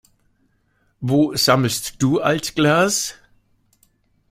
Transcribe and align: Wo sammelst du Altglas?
Wo 0.99 1.35
sammelst 1.35 2.01
du 2.01 2.19
Altglas? 2.21 3.13